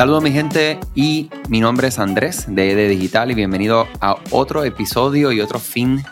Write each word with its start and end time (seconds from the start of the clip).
Saludos 0.00 0.22
mi 0.22 0.32
gente 0.32 0.80
y 0.94 1.28
mi 1.50 1.60
nombre 1.60 1.88
es 1.88 1.98
Andrés 1.98 2.46
de 2.48 2.70
ED 2.72 2.88
Digital 2.88 3.32
y 3.32 3.34
bienvenido 3.34 3.86
a 4.00 4.16
otro 4.30 4.64
episodio 4.64 5.30
y 5.30 5.42
otro 5.42 5.58
fin 5.58 6.02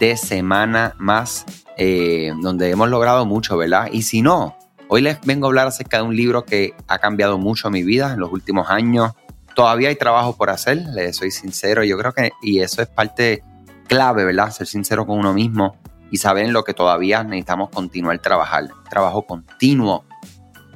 de 0.00 0.16
semana 0.16 0.94
más 0.96 1.44
eh, 1.76 2.32
donde 2.40 2.70
hemos 2.70 2.88
logrado 2.88 3.26
mucho, 3.26 3.58
¿verdad? 3.58 3.90
Y 3.92 4.00
si 4.00 4.22
no, 4.22 4.56
hoy 4.88 5.02
les 5.02 5.20
vengo 5.26 5.44
a 5.44 5.48
hablar 5.48 5.66
acerca 5.66 5.98
de 5.98 6.04
un 6.04 6.16
libro 6.16 6.46
que 6.46 6.72
ha 6.88 6.98
cambiado 7.00 7.36
mucho 7.36 7.68
mi 7.68 7.82
vida 7.82 8.14
en 8.14 8.20
los 8.20 8.32
últimos 8.32 8.70
años. 8.70 9.12
Todavía 9.54 9.90
hay 9.90 9.96
trabajo 9.96 10.34
por 10.38 10.48
hacer, 10.48 10.78
les 10.94 11.14
soy 11.14 11.30
sincero, 11.30 11.84
yo 11.84 11.98
creo 11.98 12.12
que, 12.14 12.30
y 12.40 12.60
eso 12.60 12.80
es 12.80 12.88
parte 12.88 13.44
clave, 13.88 14.24
¿verdad? 14.24 14.52
Ser 14.52 14.68
sincero 14.68 15.06
con 15.06 15.18
uno 15.18 15.34
mismo 15.34 15.76
y 16.10 16.16
saber 16.16 16.46
en 16.46 16.54
lo 16.54 16.64
que 16.64 16.72
todavía 16.72 17.22
necesitamos 17.22 17.68
continuar 17.68 18.18
trabajar. 18.20 18.70
Trabajo 18.88 19.26
continuo, 19.26 20.06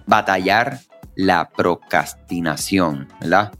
batallar 0.06 0.80
la 1.18 1.50
procrastinación, 1.50 3.08
¿verdad? 3.20 3.52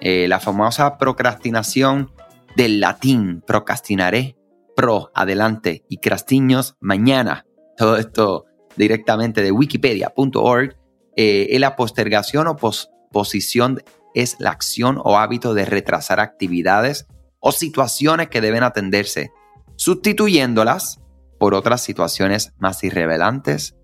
Eh, 0.00 0.26
la 0.26 0.40
famosa 0.40 0.98
procrastinación 0.98 2.10
del 2.56 2.80
latín, 2.80 3.40
procrastinaré, 3.46 4.36
pro, 4.74 5.12
adelante, 5.14 5.84
y 5.88 5.98
crastiños, 5.98 6.76
mañana. 6.80 7.46
Todo 7.76 7.98
esto 7.98 8.46
directamente 8.76 9.42
de 9.42 9.52
wikipedia.org. 9.52 10.76
Eh, 11.14 11.56
la 11.60 11.76
postergación 11.76 12.48
o 12.48 12.56
posposición 12.56 13.80
es 14.12 14.34
la 14.40 14.50
acción 14.50 15.00
o 15.02 15.16
hábito 15.16 15.54
de 15.54 15.66
retrasar 15.66 16.18
actividades 16.18 17.06
o 17.38 17.52
situaciones 17.52 18.28
que 18.28 18.40
deben 18.40 18.64
atenderse, 18.64 19.30
sustituyéndolas 19.76 21.00
por 21.38 21.54
otras 21.54 21.80
situaciones 21.80 22.54
más 22.58 22.82
irrelevantes 22.82 23.76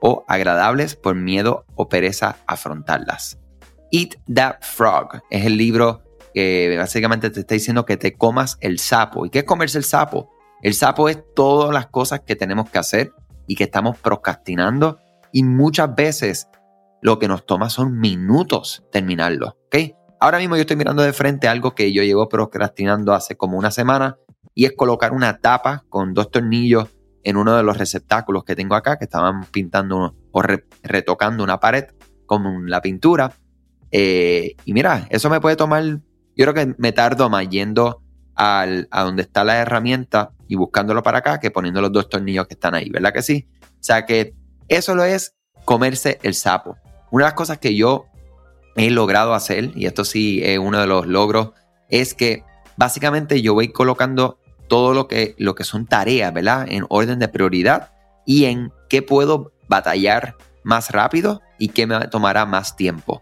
o 0.00 0.24
agradables 0.28 0.96
por 0.96 1.14
miedo 1.14 1.64
o 1.74 1.88
pereza 1.88 2.36
afrontarlas. 2.46 3.38
Eat 3.92 4.16
That 4.32 4.56
Frog 4.62 5.22
es 5.30 5.46
el 5.46 5.56
libro 5.56 6.02
que 6.32 6.76
básicamente 6.78 7.30
te 7.30 7.40
está 7.40 7.54
diciendo 7.54 7.84
que 7.84 7.96
te 7.96 8.14
comas 8.14 8.56
el 8.60 8.78
sapo. 8.78 9.26
¿Y 9.26 9.30
qué 9.30 9.40
es 9.40 9.44
comerse 9.44 9.78
el 9.78 9.84
sapo? 9.84 10.30
El 10.62 10.74
sapo 10.74 11.08
es 11.08 11.18
todas 11.34 11.72
las 11.72 11.86
cosas 11.86 12.20
que 12.20 12.36
tenemos 12.36 12.70
que 12.70 12.78
hacer 12.78 13.12
y 13.46 13.56
que 13.56 13.64
estamos 13.64 13.98
procrastinando 13.98 15.00
y 15.32 15.42
muchas 15.42 15.94
veces 15.94 16.48
lo 17.02 17.18
que 17.18 17.28
nos 17.28 17.46
toma 17.46 17.70
son 17.70 17.98
minutos 17.98 18.84
terminarlo. 18.92 19.56
¿ok? 19.66 19.76
Ahora 20.20 20.38
mismo 20.38 20.56
yo 20.56 20.62
estoy 20.62 20.76
mirando 20.76 21.02
de 21.02 21.12
frente 21.12 21.48
algo 21.48 21.74
que 21.74 21.92
yo 21.92 22.02
llevo 22.02 22.28
procrastinando 22.28 23.14
hace 23.14 23.36
como 23.36 23.58
una 23.58 23.70
semana 23.70 24.18
y 24.54 24.66
es 24.66 24.72
colocar 24.76 25.12
una 25.12 25.38
tapa 25.38 25.84
con 25.88 26.14
dos 26.14 26.30
tornillos 26.30 26.88
en 27.24 27.36
uno 27.36 27.56
de 27.56 27.62
los 27.62 27.76
receptáculos 27.76 28.44
que 28.44 28.56
tengo 28.56 28.74
acá, 28.74 28.98
que 28.98 29.04
estaban 29.04 29.44
pintando 29.46 30.14
o 30.30 30.42
retocando 30.82 31.44
una 31.44 31.60
pared 31.60 31.84
con 32.26 32.68
la 32.70 32.80
pintura. 32.80 33.32
Eh, 33.90 34.54
y 34.64 34.72
mira, 34.72 35.06
eso 35.10 35.28
me 35.30 35.40
puede 35.40 35.56
tomar, 35.56 35.82
yo 35.84 36.00
creo 36.36 36.54
que 36.54 36.74
me 36.78 36.92
tardo 36.92 37.28
más 37.28 37.48
yendo 37.48 38.02
al, 38.34 38.88
a 38.90 39.02
donde 39.02 39.22
está 39.22 39.44
la 39.44 39.56
herramienta 39.58 40.30
y 40.48 40.54
buscándolo 40.56 41.02
para 41.02 41.18
acá 41.18 41.40
que 41.40 41.50
poniendo 41.50 41.80
los 41.80 41.92
dos 41.92 42.08
tornillos 42.08 42.46
que 42.46 42.54
están 42.54 42.74
ahí, 42.74 42.88
¿verdad 42.88 43.12
que 43.12 43.22
sí? 43.22 43.48
O 43.62 43.82
sea 43.82 44.06
que 44.06 44.34
eso 44.68 44.94
lo 44.94 45.04
es 45.04 45.34
comerse 45.64 46.18
el 46.22 46.34
sapo. 46.34 46.76
Una 47.10 47.24
de 47.24 47.28
las 47.30 47.34
cosas 47.34 47.58
que 47.58 47.74
yo 47.74 48.06
he 48.76 48.90
logrado 48.90 49.34
hacer, 49.34 49.72
y 49.74 49.86
esto 49.86 50.04
sí 50.04 50.40
es 50.42 50.58
uno 50.58 50.78
de 50.78 50.86
los 50.86 51.06
logros, 51.06 51.50
es 51.88 52.14
que 52.14 52.44
básicamente 52.76 53.42
yo 53.42 53.54
voy 53.54 53.72
colocando 53.72 54.38
todo 54.70 54.94
lo 54.94 55.08
que, 55.08 55.34
lo 55.36 55.56
que 55.56 55.64
son 55.64 55.84
tareas, 55.84 56.32
¿verdad? 56.32 56.64
En 56.68 56.86
orden 56.88 57.18
de 57.18 57.26
prioridad 57.26 57.90
y 58.24 58.44
en 58.44 58.72
qué 58.88 59.02
puedo 59.02 59.52
batallar 59.68 60.36
más 60.62 60.90
rápido 60.90 61.42
y 61.58 61.68
qué 61.68 61.88
me 61.88 62.06
tomará 62.06 62.46
más 62.46 62.76
tiempo. 62.76 63.20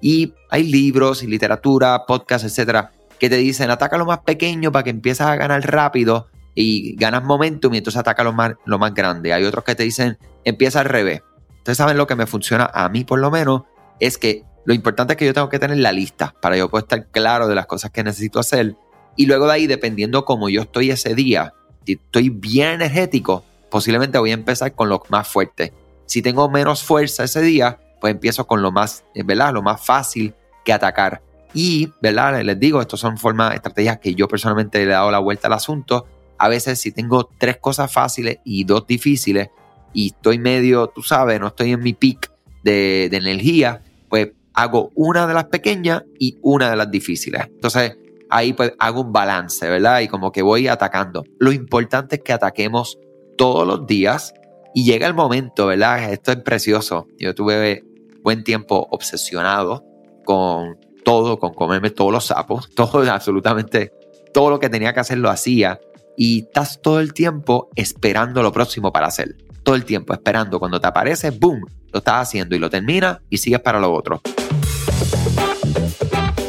Y 0.00 0.32
hay 0.50 0.64
libros 0.64 1.22
y 1.22 1.26
literatura, 1.26 2.06
podcasts, 2.06 2.46
etcétera, 2.46 2.92
que 3.18 3.28
te 3.28 3.36
dicen 3.36 3.70
ataca 3.70 3.98
lo 3.98 4.06
más 4.06 4.20
pequeño 4.20 4.72
para 4.72 4.84
que 4.84 4.90
empieces 4.90 5.26
a 5.26 5.36
ganar 5.36 5.70
rápido 5.70 6.28
y 6.54 6.96
ganas 6.96 7.22
momentum 7.22 7.74
y 7.74 7.78
entonces 7.78 8.00
ataca 8.00 8.24
lo 8.24 8.32
más, 8.32 8.54
lo 8.64 8.78
más 8.78 8.94
grande. 8.94 9.34
Hay 9.34 9.44
otros 9.44 9.64
que 9.64 9.74
te 9.74 9.82
dicen 9.82 10.16
empieza 10.44 10.80
al 10.80 10.86
revés. 10.86 11.20
Ustedes 11.58 11.76
saben 11.76 11.98
lo 11.98 12.06
que 12.06 12.16
me 12.16 12.26
funciona 12.26 12.70
a 12.72 12.88
mí 12.88 13.04
por 13.04 13.18
lo 13.18 13.30
menos 13.30 13.64
es 14.00 14.16
que 14.16 14.44
lo 14.64 14.72
importante 14.72 15.12
es 15.12 15.18
que 15.18 15.26
yo 15.26 15.34
tengo 15.34 15.50
que 15.50 15.58
tener 15.58 15.76
la 15.76 15.92
lista 15.92 16.34
para 16.40 16.56
yo 16.56 16.70
poder 16.70 16.84
estar 16.84 17.06
claro 17.08 17.48
de 17.48 17.54
las 17.54 17.66
cosas 17.66 17.90
que 17.90 18.02
necesito 18.02 18.40
hacer 18.40 18.74
y 19.16 19.26
luego 19.26 19.46
de 19.46 19.52
ahí, 19.54 19.66
dependiendo 19.66 20.24
cómo 20.24 20.48
yo 20.48 20.62
estoy 20.62 20.90
ese 20.90 21.14
día, 21.14 21.54
si 21.84 21.94
estoy 21.94 22.28
bien 22.28 22.70
energético, 22.70 23.44
posiblemente 23.70 24.18
voy 24.18 24.30
a 24.30 24.34
empezar 24.34 24.74
con 24.74 24.88
lo 24.88 25.02
más 25.08 25.28
fuerte. 25.28 25.72
Si 26.06 26.22
tengo 26.22 26.48
menos 26.50 26.82
fuerza 26.82 27.24
ese 27.24 27.42
día, 27.42 27.78
pues 28.00 28.12
empiezo 28.12 28.46
con 28.46 28.62
lo 28.62 28.72
más, 28.72 29.04
eh, 29.14 29.22
¿verdad? 29.22 29.52
Lo 29.52 29.62
más 29.62 29.84
fácil 29.84 30.34
que 30.64 30.72
atacar. 30.72 31.22
Y, 31.54 31.90
¿verdad? 32.02 32.42
Les 32.42 32.58
digo, 32.58 32.80
estas 32.80 33.00
son 33.00 33.16
formas, 33.16 33.54
estrategias 33.54 33.98
que 33.98 34.14
yo 34.14 34.28
personalmente 34.28 34.78
le 34.78 34.84
he 34.84 34.88
dado 34.88 35.10
la 35.10 35.18
vuelta 35.18 35.46
al 35.46 35.54
asunto. 35.54 36.06
A 36.38 36.48
veces 36.48 36.78
si 36.78 36.92
tengo 36.92 37.30
tres 37.38 37.56
cosas 37.56 37.90
fáciles 37.90 38.38
y 38.44 38.64
dos 38.64 38.86
difíciles 38.86 39.48
y 39.94 40.08
estoy 40.08 40.38
medio, 40.38 40.88
tú 40.88 41.02
sabes, 41.02 41.40
no 41.40 41.46
estoy 41.48 41.72
en 41.72 41.80
mi 41.80 41.94
peak 41.94 42.30
de, 42.62 43.08
de 43.10 43.16
energía, 43.16 43.82
pues 44.10 44.32
hago 44.52 44.90
una 44.94 45.26
de 45.26 45.34
las 45.34 45.44
pequeñas 45.44 46.02
y 46.18 46.38
una 46.42 46.70
de 46.70 46.76
las 46.76 46.90
difíciles. 46.90 47.42
Entonces, 47.46 47.96
ahí 48.30 48.52
pues 48.52 48.72
hago 48.78 49.02
un 49.02 49.12
balance, 49.12 49.68
¿verdad? 49.68 50.00
Y 50.00 50.08
como 50.08 50.32
que 50.32 50.42
voy 50.42 50.68
atacando. 50.68 51.24
Lo 51.38 51.52
importante 51.52 52.16
es 52.16 52.22
que 52.22 52.32
ataquemos 52.32 52.98
todos 53.36 53.66
los 53.66 53.86
días 53.86 54.34
y 54.74 54.84
llega 54.84 55.06
el 55.06 55.14
momento, 55.14 55.66
¿verdad? 55.66 56.12
Esto 56.12 56.32
es 56.32 56.38
precioso. 56.38 57.06
Yo 57.18 57.34
tuve 57.34 57.84
buen 58.22 58.44
tiempo 58.44 58.86
obsesionado 58.90 59.84
con 60.24 60.78
todo, 61.04 61.38
con 61.38 61.54
comerme 61.54 61.90
todos 61.90 62.12
los 62.12 62.26
sapos, 62.26 62.68
todo, 62.74 63.10
absolutamente 63.10 63.92
todo 64.34 64.50
lo 64.50 64.58
que 64.58 64.68
tenía 64.68 64.92
que 64.92 65.00
hacer 65.00 65.18
lo 65.18 65.30
hacía. 65.30 65.80
Y 66.18 66.44
estás 66.44 66.80
todo 66.80 67.00
el 67.00 67.12
tiempo 67.12 67.68
esperando 67.74 68.42
lo 68.42 68.50
próximo 68.52 68.90
para 68.92 69.06
hacer. 69.06 69.36
Todo 69.62 69.74
el 69.74 69.84
tiempo 69.84 70.14
esperando. 70.14 70.58
Cuando 70.58 70.80
te 70.80 70.86
aparece, 70.86 71.30
¡boom! 71.30 71.60
Lo 71.92 71.98
estás 71.98 72.28
haciendo 72.28 72.56
y 72.56 72.58
lo 72.58 72.70
terminas 72.70 73.18
y 73.28 73.38
sigues 73.38 73.60
para 73.60 73.78
lo 73.78 73.92
otro. 73.92 74.20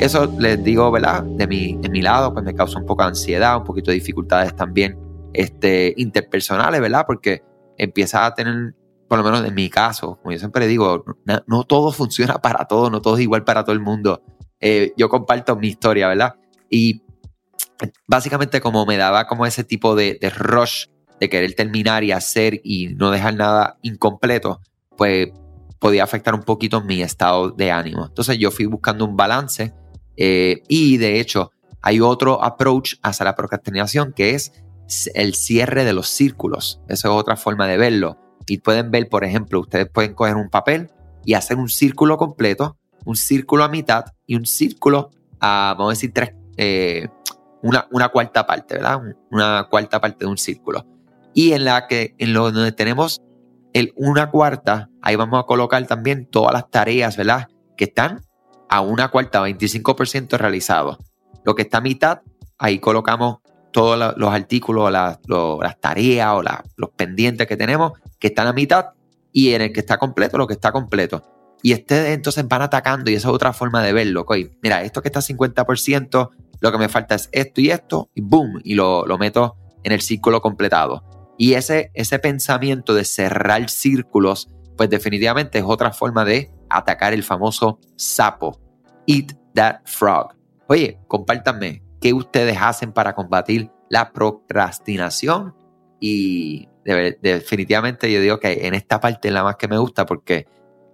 Eso 0.00 0.34
les 0.38 0.64
digo, 0.64 0.90
¿verdad? 0.90 1.22
De 1.22 1.46
mi, 1.46 1.76
de 1.76 1.90
mi 1.90 2.00
lado, 2.00 2.32
pues 2.32 2.42
me 2.42 2.54
causa 2.54 2.78
un 2.78 2.86
poco 2.86 3.02
de 3.02 3.10
ansiedad, 3.10 3.58
un 3.58 3.64
poquito 3.64 3.90
de 3.90 3.96
dificultades 3.96 4.56
también 4.56 4.98
este, 5.34 5.92
interpersonales, 5.98 6.80
¿verdad? 6.80 7.04
Porque 7.06 7.42
empieza 7.76 8.24
a 8.24 8.34
tener, 8.34 8.74
por 9.08 9.18
lo 9.18 9.24
menos 9.24 9.44
en 9.44 9.54
mi 9.54 9.68
caso, 9.68 10.16
como 10.16 10.32
yo 10.32 10.38
siempre 10.38 10.66
digo, 10.66 11.04
no, 11.46 11.64
todo 11.64 11.92
funciona 11.92 12.38
para 12.42 12.64
todo, 12.64 12.88
no 12.88 13.02
todo 13.02 13.16
es 13.16 13.20
igual 13.20 13.44
para 13.44 13.62
todo 13.62 13.74
el 13.74 13.80
mundo. 13.80 14.22
Eh, 14.58 14.94
yo 14.96 15.10
comparto 15.10 15.54
mi 15.56 15.68
historia, 15.68 16.08
¿verdad? 16.08 16.34
Y 16.70 17.02
básicamente 18.06 18.62
como 18.62 18.86
me 18.86 18.96
daba 18.96 19.26
como 19.26 19.44
ese 19.44 19.64
tipo 19.64 19.94
de, 19.94 20.18
de 20.18 20.30
rush 20.30 20.86
de 21.20 21.28
querer 21.28 21.52
terminar 21.54 22.04
y 22.04 22.12
hacer 22.12 22.62
y 22.64 22.94
no 22.94 23.10
dejar 23.10 23.34
nada 23.34 23.76
incompleto, 23.82 24.62
pues 24.96 25.28
podía 25.78 26.04
afectar 26.04 26.34
un 26.34 26.42
poquito 26.42 26.80
mi 26.80 27.02
estado 27.02 27.50
de 27.50 27.70
ánimo. 27.70 28.06
Entonces 28.06 28.38
yo 28.38 28.50
fui 28.50 28.64
buscando 28.64 29.04
un 29.04 29.14
balance 29.14 29.74
eh, 30.22 30.62
y 30.68 30.98
de 30.98 31.18
hecho, 31.18 31.50
hay 31.80 32.00
otro 32.00 32.44
approach 32.44 32.96
hacia 33.02 33.24
la 33.24 33.34
procrastinación 33.34 34.12
que 34.12 34.34
es 34.34 34.52
el 35.14 35.34
cierre 35.34 35.84
de 35.84 35.94
los 35.94 36.08
círculos. 36.08 36.78
Esa 36.88 37.08
es 37.08 37.14
otra 37.14 37.36
forma 37.36 37.66
de 37.66 37.78
verlo. 37.78 38.18
Y 38.46 38.58
pueden 38.58 38.90
ver, 38.90 39.08
por 39.08 39.24
ejemplo, 39.24 39.60
ustedes 39.60 39.88
pueden 39.88 40.12
coger 40.12 40.36
un 40.36 40.50
papel 40.50 40.90
y 41.24 41.34
hacer 41.34 41.56
un 41.56 41.70
círculo 41.70 42.18
completo, 42.18 42.76
un 43.06 43.16
círculo 43.16 43.64
a 43.64 43.68
mitad 43.68 44.04
y 44.26 44.36
un 44.36 44.44
círculo 44.44 45.10
a, 45.40 45.74
vamos 45.78 45.92
a 45.92 45.96
decir, 45.96 46.12
tres, 46.12 46.34
eh, 46.58 47.08
una, 47.62 47.88
una, 47.90 48.10
cuarta 48.10 48.46
parte, 48.46 48.74
¿verdad? 48.74 49.00
Una 49.30 49.68
cuarta 49.70 50.02
parte 50.02 50.26
de 50.26 50.30
un 50.30 50.36
círculo. 50.36 50.84
Y 51.32 51.52
en 51.52 51.64
la 51.64 51.86
que, 51.86 52.14
en 52.18 52.34
lo 52.34 52.50
donde 52.50 52.72
tenemos 52.72 53.22
el 53.72 53.94
una 53.96 54.30
cuarta, 54.30 54.90
ahí 55.00 55.16
vamos 55.16 55.40
a 55.40 55.46
colocar 55.46 55.86
también 55.86 56.26
todas 56.26 56.52
las 56.52 56.68
tareas, 56.70 57.16
¿verdad? 57.16 57.48
Que 57.76 57.84
están 57.84 58.26
a 58.70 58.80
una 58.80 59.08
cuarta, 59.08 59.42
25% 59.42 60.38
realizado. 60.38 60.98
Lo 61.44 61.54
que 61.54 61.62
está 61.62 61.78
a 61.78 61.80
mitad, 61.82 62.20
ahí 62.56 62.78
colocamos 62.78 63.38
todos 63.72 64.16
los 64.16 64.32
artículos, 64.32 64.90
las, 64.90 65.18
tareas 65.80 66.34
o 66.34 66.42
los 66.42 66.90
pendientes 66.96 67.46
que 67.46 67.56
tenemos 67.56 67.92
que 68.18 68.28
están 68.28 68.46
a 68.46 68.52
mitad 68.52 68.90
y 69.32 69.52
en 69.54 69.62
el 69.62 69.72
que 69.72 69.80
está 69.80 69.98
completo, 69.98 70.38
lo 70.38 70.46
que 70.46 70.54
está 70.54 70.72
completo. 70.72 71.22
Y 71.62 71.74
ustedes 71.74 72.14
entonces 72.14 72.46
van 72.48 72.62
atacando 72.62 73.10
y 73.10 73.14
esa 73.14 73.28
es 73.28 73.34
otra 73.34 73.52
forma 73.52 73.82
de 73.82 73.92
verlo. 73.92 74.24
Mira, 74.62 74.82
esto 74.82 75.02
que 75.02 75.08
está 75.08 75.18
a 75.18 75.22
50%, 75.22 76.30
lo 76.60 76.72
que 76.72 76.78
me 76.78 76.88
falta 76.88 77.16
es 77.16 77.28
esto 77.32 77.60
y 77.60 77.70
esto, 77.70 78.08
y 78.14 78.20
boom, 78.20 78.60
y 78.64 78.74
lo, 78.74 79.04
lo 79.04 79.18
meto 79.18 79.56
en 79.82 79.92
el 79.92 80.00
círculo 80.00 80.40
completado. 80.40 81.04
Y 81.38 81.54
ese, 81.54 81.90
ese 81.94 82.18
pensamiento 82.18 82.94
de 82.94 83.04
cerrar 83.04 83.68
círculos, 83.68 84.48
pues 84.76 84.90
definitivamente 84.90 85.58
es 85.58 85.64
otra 85.66 85.92
forma 85.92 86.24
de 86.24 86.50
atacar 86.68 87.12
el 87.12 87.22
famoso 87.22 87.78
sapo. 87.96 88.58
Eat 89.06 89.32
that 89.54 89.80
frog. 89.84 90.34
Oye, 90.68 90.98
compártanme 91.08 91.82
qué 92.00 92.12
ustedes 92.12 92.56
hacen 92.60 92.92
para 92.92 93.14
combatir 93.14 93.70
la 93.88 94.12
procrastinación 94.12 95.54
y 96.00 96.68
definitivamente 96.84 98.10
yo 98.10 98.20
digo 98.20 98.40
que 98.40 98.66
en 98.66 98.74
esta 98.74 99.00
parte 99.00 99.28
es 99.28 99.34
la 99.34 99.42
más 99.42 99.56
que 99.56 99.68
me 99.68 99.76
gusta 99.76 100.06
porque 100.06 100.46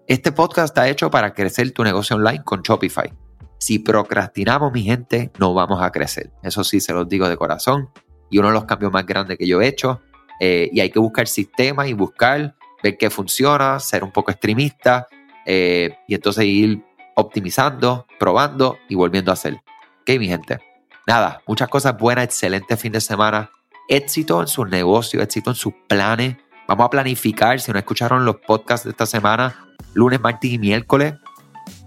este 0.09 0.33
podcast 0.33 0.69
está 0.69 0.89
hecho 0.89 1.11
para 1.11 1.33
crecer 1.33 1.71
tu 1.73 1.85
negocio 1.85 2.17
online 2.17 2.43
con 2.45 2.63
Shopify. 2.63 3.13
Si 3.59 3.79
procrastinamos, 3.79 4.73
mi 4.73 4.83
gente, 4.83 5.31
no 5.39 5.55
vamos 5.55 5.83
a 5.83 5.91
crecer. 5.91 6.31
Eso 6.43 6.63
sí, 6.63 6.81
se 6.81 6.93
los 6.93 7.09
digo 7.09 7.29
de 7.29 7.37
corazón. 7.37 7.91
Y 8.31 8.39
uno 8.39 8.49
de 8.49 8.55
los 8.55 8.65
cambios 8.65 8.93
más 8.93 9.07
grandes 9.07 9.39
que 9.39 9.47
yo 9.47 9.61
he 9.61 9.67
hecho. 9.67 10.01
Eh, 10.41 10.69
y 10.73 10.81
hay 10.81 10.91
que 10.91 10.99
buscar 10.99 11.27
sistemas 11.27 11.89
y 11.89 11.95
buscar, 11.95 12.55
ver 12.83 12.97
qué 12.97 13.11
funciona, 13.11 13.81
ser 13.81 14.05
un 14.05 14.13
poco 14.13 14.31
extremista 14.31 15.07
eh, 15.45 15.99
y 16.07 16.15
entonces 16.15 16.45
ir 16.45 16.83
optimizando, 17.15 18.07
probando 18.19 18.79
y 18.89 18.95
volviendo 18.95 19.31
a 19.31 19.35
hacer. 19.35 19.55
Ok, 20.01 20.19
mi 20.19 20.29
gente. 20.29 20.59
Nada, 21.07 21.41
muchas 21.47 21.69
cosas 21.69 21.97
buenas, 21.97 22.25
excelente 22.25 22.77
fin 22.77 22.93
de 22.93 23.01
semana. 23.01 23.51
Éxito 23.89 24.41
en 24.41 24.49
sus 24.49 24.69
negocios, 24.69 25.23
éxito 25.23 25.51
en 25.51 25.57
sus 25.57 25.73
planes. 25.89 26.37
Vamos 26.67 26.87
a 26.87 26.91
planificar. 26.91 27.61
Si 27.61 27.73
no 27.73 27.79
escucharon 27.79 28.25
los 28.25 28.37
podcasts 28.37 28.85
de 28.85 28.91
esta 28.91 29.07
semana, 29.07 29.67
lunes, 29.95 30.21
martes 30.21 30.51
y 30.51 30.59
miércoles, 30.59 31.15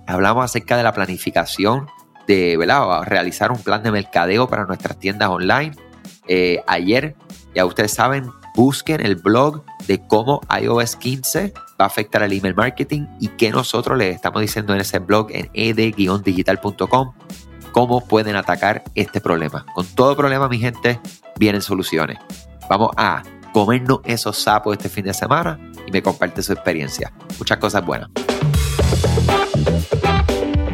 hablamos 0.08 0.46
acerca 0.46 0.78
de 0.78 0.84
la 0.84 0.94
planificación 0.94 1.88
de 2.28 2.58
¿verdad? 2.58 3.04
realizar 3.04 3.52
un 3.52 3.62
plan 3.62 3.84
de 3.84 3.92
mercadeo 3.92 4.48
para 4.48 4.66
nuestras 4.66 4.98
tiendas 5.00 5.30
online. 5.30 5.76
Eh, 6.28 6.64
ayer, 6.68 7.16
ya 7.56 7.66
ustedes 7.66 7.92
saben, 7.92 8.32
busquen 8.60 9.00
el 9.00 9.16
blog 9.16 9.64
de 9.88 10.06
cómo 10.06 10.42
iOS 10.62 10.98
15 10.98 11.54
va 11.80 11.86
a 11.86 11.88
afectar 11.88 12.24
al 12.24 12.34
email 12.34 12.56
marketing 12.56 13.06
y 13.18 13.30
qué 13.30 13.52
nosotros 13.52 13.98
les 13.98 14.14
estamos 14.14 14.42
diciendo 14.42 14.74
en 14.74 14.82
ese 14.82 15.00
blog 15.00 15.28
en 15.32 15.50
ed-digital.com 15.54 17.14
cómo 17.72 18.06
pueden 18.06 18.36
atacar 18.36 18.84
este 18.96 19.22
problema. 19.22 19.66
Con 19.74 19.86
todo 19.86 20.18
problema, 20.18 20.50
mi 20.50 20.60
gente, 20.60 21.00
vienen 21.38 21.62
soluciones. 21.62 22.18
Vamos 22.70 22.90
a 22.98 23.24
comernos 23.54 24.02
esos 24.04 24.38
sapos 24.38 24.76
este 24.76 24.90
fin 24.90 25.06
de 25.06 25.14
semana 25.14 25.58
y 25.88 25.92
me 25.94 26.04
comparte 26.04 26.44
su 26.44 26.52
experiencia. 26.52 27.14
Muchas 27.38 27.60
cosas 27.60 27.86
buenas. 27.86 28.10